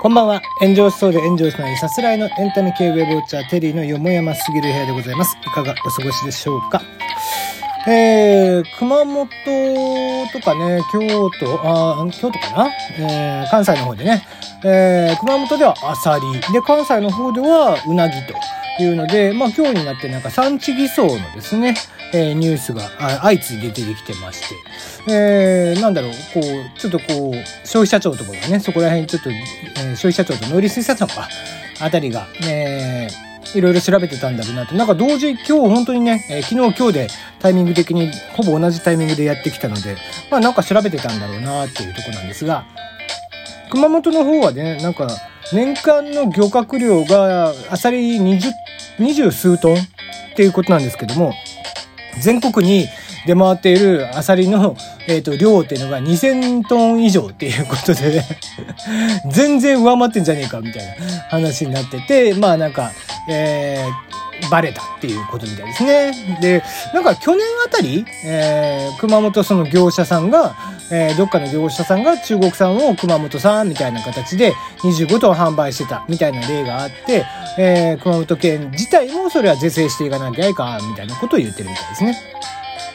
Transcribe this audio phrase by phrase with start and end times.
[0.00, 0.40] こんばんは。
[0.60, 5.36] 炎上しそうで炎上しないさすらいのエンタメ系ウェブウォッチャーテリーのよもやますぎる部屋でございます。
[5.44, 6.80] いかがお過ごしでしょうか？
[7.88, 9.26] えー、熊本
[10.32, 12.70] とかね、京都、あ京都かな？
[13.00, 14.24] えー、関西の方でね、
[14.64, 18.34] えー、熊本ではアサリ、で、関西の方ではうなぎと。
[18.78, 21.74] ていうので、まあ今日になってなんか産地偽装のですね、
[22.14, 22.88] えー、ニュースが
[23.20, 24.48] 相次いで出てきてまし
[25.04, 27.34] て、えー、なんだろう、こう、ちょっとこう、
[27.66, 31.28] 消費者庁とかがね、そこら辺ちょっと、えー、消費者庁と農林水産省か、
[31.80, 34.74] あたりが、えー、いろいろ調べてたんだろうなと。
[34.74, 37.08] なんか同時、今日本当にね、えー、昨日今日で
[37.40, 39.96] タイミング的にほぼ同じタイミングでやってきたので、
[40.30, 42.64] まあなんか調べてたんだろうなっていうとこなんですが、
[43.70, 45.08] 熊本の方はね、なんか
[45.52, 48.52] 年間の漁獲量がアサリ20、
[48.98, 49.78] 20数トンっ
[50.36, 51.32] ていうことなんですけども、
[52.20, 52.86] 全国に
[53.26, 54.76] 出回っているアサリの、
[55.06, 58.26] え、ー、と、量っていうのが2000トン以上っていうことでね
[59.30, 60.94] 全然上回ってんじゃねえかみたいな
[61.28, 62.92] 話になってて、まあなんか、
[63.28, 66.12] えー、バレたっていうことみたいですね。
[66.40, 66.62] で、
[66.94, 70.56] なんか去年あたり、えー、熊本その業者さんが、
[70.90, 77.24] えー、どっかの業者さんが中国産を熊本産みたいな形で25トン販売してたみたいな例があって、
[77.58, 82.16] えー、熊本県自体もそれは是正していかなきゃいかみたいなことを言ってるみたいですね。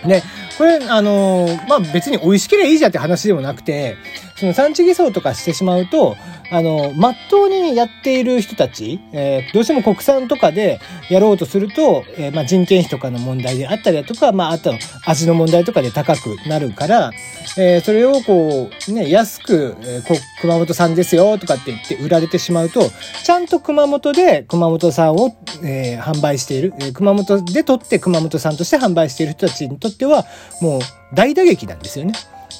[0.05, 0.21] で、
[0.57, 3.95] これ、あのー、まあ、別に美味しければいいじゃんって話でもなくて、
[4.35, 6.15] その産地偽装とかしてしまうと、
[6.51, 14.73] あの、まっとうにやっている人たち、えー、どうしても国産とかでやろうとすると、えー、まあ、人件費とかの問題であったりだとか、まあ、あと
[15.05, 17.11] 味の問題とかで高くなるから、
[17.57, 22.81] えー、それをこう、ね、安く、えー、こ熊本産ですよとかって言って売られてしまうと、
[23.23, 30.25] ちゃんと熊本で熊本産を、えー、販売している、えー、熊本で取って熊本産として販売している人たちにとっては、
[30.61, 30.81] もう
[31.13, 32.13] 大打撃なんですよね。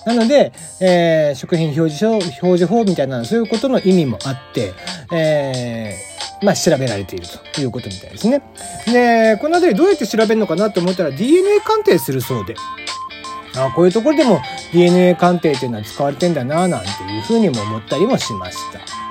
[0.05, 4.73] なので、えー、食品表示書、表示法みたいな、そういうことの意味もあって、
[5.11, 8.41] えー、まあ、調べられているということみたいですね。
[8.85, 12.55] で、この辺りどうやって調べるのかなと思ったら DNA 鑑定するそうで。
[13.55, 14.41] あこういうところでも
[14.72, 19.03] DNA 鑑定っていうのは使われてんだな、なんていうふうにも思ったりもしました。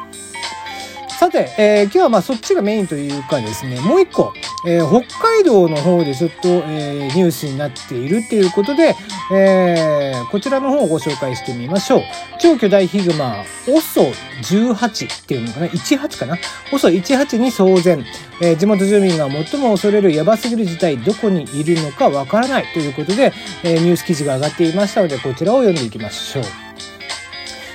[1.32, 4.32] て、えー、今日はまあそっちがメインというかですね、もう一個、
[4.66, 8.94] えー、北海道の方でちょっと、えー、ニュースになっているっていうことで、
[9.32, 12.02] えー、こちらの方をご紹介してみましょう。
[12.38, 16.36] 超巨大ヒグマ、OSO18 っていうのかな ?18 かな
[16.70, 18.04] ?OSO18 に騒然。
[18.40, 23.32] えー、地元住民が最も恐れるヤバすぎる事態、どこにいるのかわからないということで、
[23.62, 26.71] えー、ニュース記事が上がっていましたので、こちらを読んでいきましょう。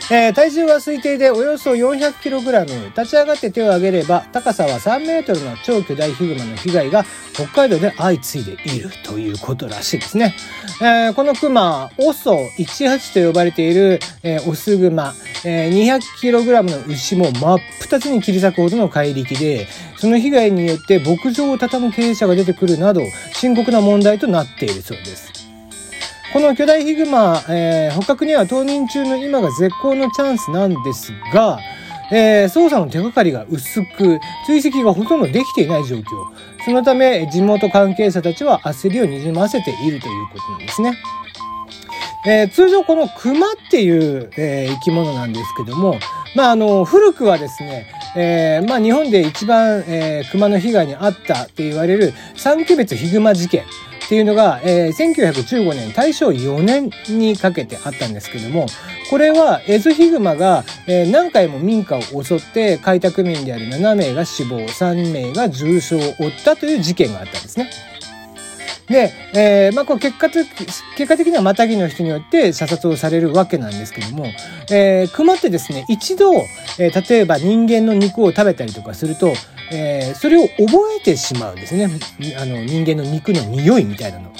[0.09, 7.03] えー、体重は推定でおよそ 400kg 立ち上がって手を挙げれば高さは 3m の超巨大ヒグマの被害が
[7.33, 10.33] 北海道で相次いでいるということらしいですね。
[10.81, 15.13] えー、このクマ、オソ18と呼ばれている、えー、オスグマ、
[15.45, 23.01] えー、200kg の牛も真っ二つに切り裂くほどの怪力で、その被害によって牧場を畳む経営者が出てくるなど
[23.33, 25.36] 深刻な問題となっているそうです。
[26.37, 31.57] この巨大ヒグマ、えー、捕獲には冬眠中の今が絶好のチャンスなんですが、
[32.11, 36.03] えー、捜査の手がかりが薄く、追跡がほとんどできていない状況。
[36.63, 40.93] そのため、地元関係者たちは焦りをにじませているということなんですね。
[42.27, 45.97] えー、通常この熊っていう、えー、生き物なんですけども、
[46.35, 53.63] まあ、あの、古くはですね、えー、まあ、日本で一番、えー、熊の被害に遭ったって言われる三毛別ヒグマ事件。
[54.07, 58.67] っていうのが、えー、1915年、大正4年にかけてあったんですけども、
[59.09, 67.69] これはエゾヒグマが、えー、何回も民家を襲って開拓民である7名が死亡、3名が重傷を負ったという事件があったんですね。
[68.89, 74.27] で、えー、まあ、こう結果的、結果的にはまたぎの人によって射殺をされるわけなんですけども、
[74.71, 76.33] えー、熊ってですね、一度、
[76.79, 79.33] えー、例えば人間の肉を食べたりとかすると、
[79.71, 81.89] えー、それを覚えてしまうんですね。
[82.39, 84.31] あの、人間の肉の匂いみたいなの。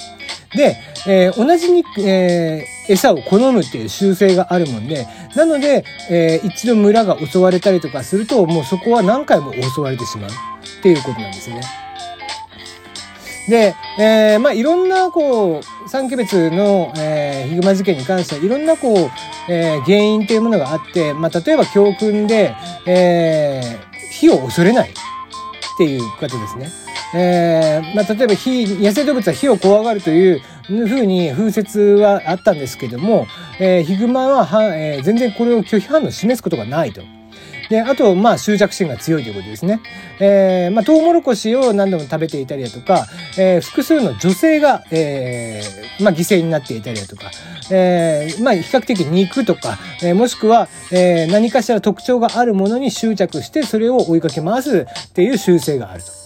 [0.54, 11.60] で、えー、同じに、えー、餌を好むっていう習性があるもんで、なので、えー、一度村が襲われたりとかすると、もうそこは何回も襲われてしまうっていうことなんですね。
[13.48, 22.54] で、えー、まあいろんな、こう、三毛別の、えー、ヒグマ事件に関しては、いろんな、こう、えー、原因っていうものがあって、まあ例えば教訓で、
[22.86, 24.90] えー、火を恐れない。
[24.90, 24.92] っ
[25.78, 26.68] ていう方ですね。
[27.14, 33.28] えー、まあ、例えば火、野生動物は火を怖がるというふうに風説はあったんですけども、
[33.60, 37.02] えー、ヒグマはは、えー、全然これを拒否反応を示すことがないと。
[37.68, 39.80] で、あと、まあ、執着心が強いということですね。
[40.20, 43.06] えー、まあ、トウモロコシを何度も食べていたりだとか、
[43.38, 47.30] えー、複数の女性が、えー、まあ、犠牲になっていたりだとか、
[47.70, 56.18] えー、まあ、比較的肉とか、えー、もしくは、えー、何かしら特徴があるものに執着して、それを追いかけ回すっていう習性があると。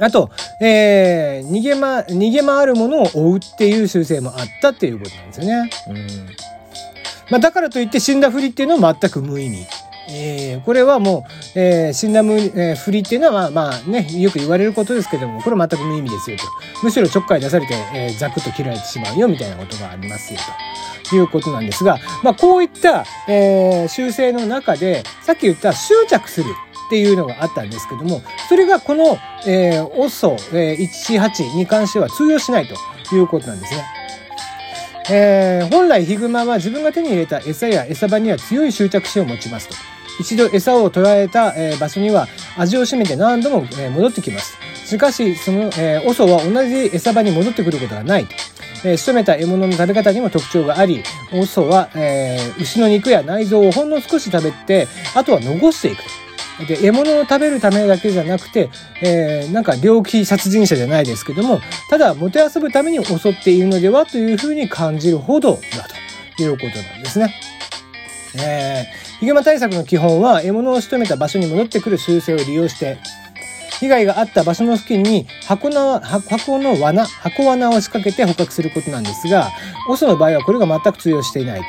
[0.00, 0.30] あと、
[0.60, 5.70] えー、逃げま、逃げ回るものを追うっていう習性もあったっていうことなんですよね。
[5.88, 5.96] うん。
[7.30, 9.66] まあ、だからといって死んだふりっていうのは全く無意味。
[10.08, 16.44] えー、これはもう、えー、死んだむ、えー、ふりっていうのは、まあね、よく言われることですけども、これ全く無意味ですよと。
[16.82, 21.16] むしろちょっかい出されて、えー、ザクッと切られてしまうよみたいなことがありますよと。
[21.16, 26.46] いうことなんですが、まあこういった、えー、修正の中で、さっき言った執着する
[26.86, 33.84] っていうのがあったんですけども、それがこの、えー、OSO、えー、148に関しては通用しないということなんですね。
[35.10, 39.93] えー、本来ヒグマは自分が手に入れた餌や餌場には強い執着心を持ちますと。
[40.20, 44.56] 一度餌を捉えた、え、場所には味を占めて何度も、え、戻ってきます。
[44.86, 48.26] しかし、その、えー、オソは同じ餌場に戻ってくることがない。
[48.84, 51.02] えー、仕留めた獲物の食べ方にも特徴があり、
[51.32, 56.02] オソは、えー、牛の肉や内臓をほんの少し食べて、あとは残していく。
[56.68, 58.70] で、獲物を食べるためだけじゃなくて、
[59.02, 65.88] えー、なんか猟奇殺人者じゃないですけども、ただ、もてあそぶために襲っているのではというふうに感じるほどだ
[66.36, 67.34] ということなんですね。
[68.36, 72.98] えー、ヒグマ対策の基本は、獲物を仕留めた場所に戻ってくる習性を利用して、
[73.80, 79.50] 被害があった場所の付近に箱の箱の罠、箱罠を仕掛けて捕獲することなんですが、
[79.88, 81.66] オスの場合はこれが全く通用していないと。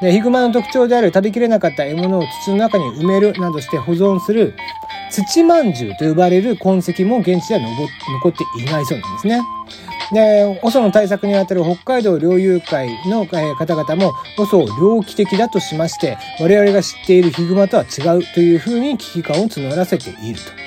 [0.00, 4.54] で、ヒグマの特徴である食べきれなかった獲物を土の中に埋めるなどして保存する
[5.10, 9.40] 土まんじゅうと呼ばれる痕跡も現地では残っていないそうなんですね。
[10.12, 20.66] で、オソの対策にあたる北海道猟友会の方々も、オソを猟奇的だとしまして、我々が知っているヒグマとは違うというふうに危機感を募らせていると。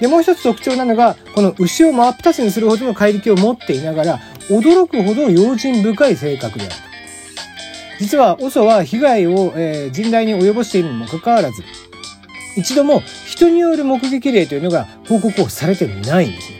[0.00, 4.20] で、もう一つ特徴なのが、この牛を真っ二つにするほどの怪力を持っていながら、
[4.50, 6.80] 驚くほど用心深い性格であると。
[7.98, 11.62] 実は、オソは被害を、えー、甚大に及ぼしているにもかかわらず、
[12.56, 16.55] 一度も人による目撃例というのが報告をされてないんですね。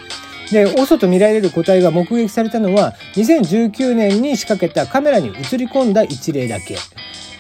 [0.51, 6.77] で、オソと見られる個体が目撃されたのは、2019年に仕掛けたカメラに映り込んだ一例だけ。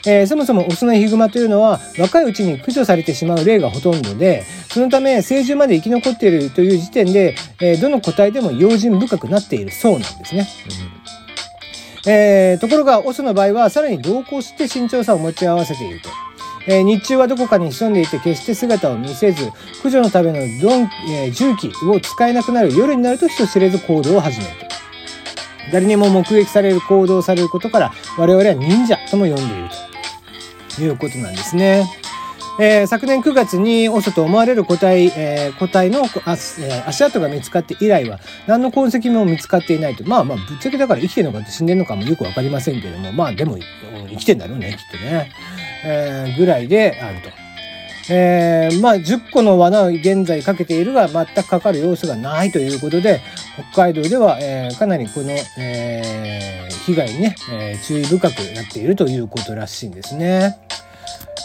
[0.08, 10.46] えー、そもそもオスのヒグマというのは若いうちに駆除されてしまう例がほとんどで、そのため成獣まで生き残っているという時点で、えー、どの個体でも用心深くなっているそうなんですね。
[12.04, 16.25] うん、えー、ところがオスの場合はさらに同行して慎重さを持ち合わせていると。
[16.66, 19.50] えー、日中はどこかに潜んでいて決して姿を見せず、
[19.82, 24.66] 駆除のためのドン、えー、重機を使えなくなる夜になると人知れず行動を始めると。
[25.72, 29.68] 誰にも目撃される行動されることから、我々は忍者とも呼んでいる
[30.76, 31.86] ということなんですね。
[32.58, 40.04] えー、昨年9月にオソと思われる個体、えー、個体の足,、えー、足跡が見つかって以来は何の痕跡も見つかっていないと。
[40.04, 43.58] まあまあ、ぶっちゃけだから生きてるのか死んでるのかもよくわかりませんけども、まあでも
[44.08, 45.32] 生きてんだろうね、きっとね。
[45.86, 47.30] えー、ぐらいであると。
[48.08, 53.20] えー、まあ、10個の罠を現在かけているが、全くかかる様子がないということで、
[53.72, 58.22] 北海道では、えー、かなりこの、えー、被害にね、え、注意深く
[58.54, 60.56] なっているということらしいんですね。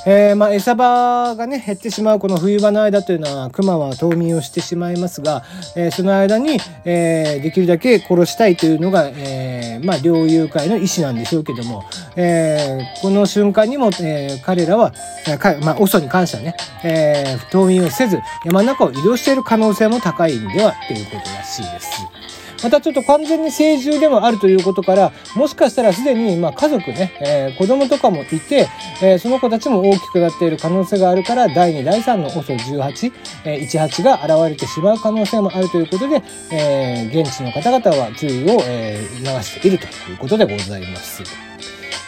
[0.05, 5.43] えー、まあ、餌場がね、減ってしまうこの冬場の間というのは、熊は冬眠をしてしまいますが、
[5.75, 11.83] えー、その間に、えー、できるだけ殺したいというのが、え、まあ、猟友会の意思なんでしょうけども、
[12.15, 14.91] え、この瞬間にも、え、彼らは、
[15.37, 22.40] かまあ、オソに関してはね、え、冬眠をせず、山の中を移動している可能性も高いんでは、ということらしいです。
[22.63, 28.67] またちょっと完全に成獣でもあるということから、もしかしたらすでに、まあ、家族ね、えー、子供とかもいて、
[29.01, 33.13] えー、その子たちも大きくなっている可能性があるから、第2、第3の OSO18、
[33.45, 41.23] えー、18が現れてしまう可能性もあるということで、えー、現地の方々は注意を、えー、流しているということでございます。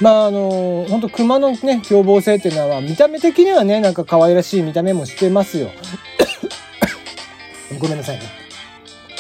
[0.02, 5.70] まああの本当熊のね凶暴性っていうのは見た目的にはねなんか可愛らしい見た目もしてますよ。
[7.80, 8.24] ごめんなさいね。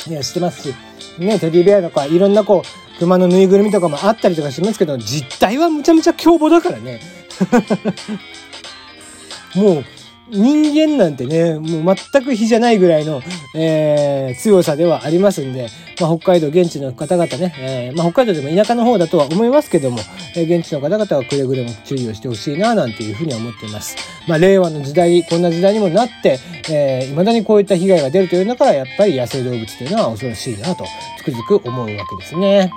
[0.07, 0.92] いやしてますし。
[1.17, 6.99] ね、テディベアとかいろんなこう、熊のぬいぐるみとかもあったりとかしますけど、実態はむちゃむちゃ凶暴だからね。
[9.55, 9.85] もう、
[10.29, 13.21] 人間なんてね、もう全く比じゃないぐらいの、
[13.55, 15.67] えー、強さではありますんで、
[15.99, 19.99] まあ、北海道現地の方々ね、えー、まあ、北海道でも田舎の方だとは思いますけども、
[20.35, 23.97] えー、現地の方々はくれぐれも注意をしてほしいな、なんていうふうには思っています。
[24.27, 26.39] まあ、令和の時代、こんな時代にもなって、
[26.69, 30.85] えー、未だにこういった被害が出るというのから、やっぱり野生動物というのは恐ろしいなと、
[31.17, 32.71] つくづく思うわけですね。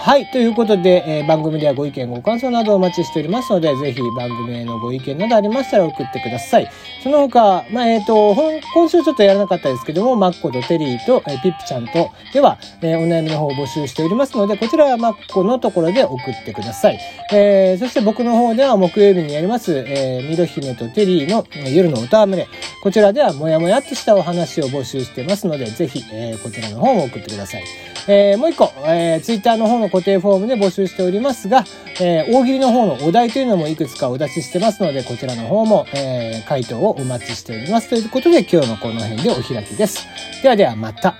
[0.00, 0.30] はい。
[0.30, 6.70] ということで、えー、番組ではご意見、ご感想などお待ちしておりますので、ぜひ番組へのご意見などありましたら送ってください。
[7.02, 8.34] その他、まあ、えっ、ー、と、
[8.74, 17.00] 今週ちょっとやらなかったですけども、マッコとテリーと、えー、ピップちゃんと、では、えー、お悩みの方を募集しておりますので、こちらはマッコのところで送ってください。
[17.32, 22.48] えー、そして僕の方では木曜日にやります、えー、ミロ姫とテリーの、夜の戯れ。
[22.84, 27.97] こちらではもやもやっとしたお話を募集してますので、ぜひ、えー、こちらの方も送ってください。
[28.08, 31.64] えー、もう一個、えー、ツイッターの方の固定フォームで募集しておりますが、
[32.00, 37.90] えー、大喜利の方のお題というのもいくつかお出ししてますので、こちらの方も、えー、回答をお待ちしております。
[37.90, 40.08] ということで、今日のこの辺でお開きです。
[40.42, 41.14] ではではまた。